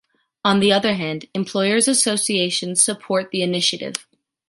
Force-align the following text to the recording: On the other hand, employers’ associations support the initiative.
On 0.43 0.59
the 0.61 0.73
other 0.73 0.95
hand, 0.95 1.27
employers’ 1.35 1.87
associations 1.87 2.81
support 2.81 3.29
the 3.29 3.43
initiative. 3.43 4.07